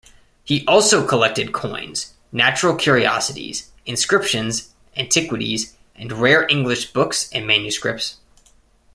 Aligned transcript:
He 0.43 0.65
also 0.65 1.05
collected 1.05 1.51
coins, 1.53 2.13
'natural 2.31 2.73
curiosities,' 2.75 3.69
inscriptions, 3.85 4.69
antiquities 4.97 5.75
and 5.95 6.11
rare 6.11 6.47
English 6.49 6.91
books 6.91 7.29
and 7.33 7.45
manuscripts. 7.45 8.17